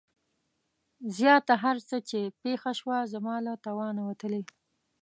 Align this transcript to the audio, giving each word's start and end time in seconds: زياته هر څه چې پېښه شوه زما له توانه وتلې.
زياته 1.17 1.53
هر 1.63 1.77
څه 1.87 1.97
چې 2.09 2.19
پېښه 2.43 2.71
شوه 2.79 2.97
زما 3.13 3.35
له 3.45 3.53
توانه 3.65 4.01
وتلې. 4.09 4.41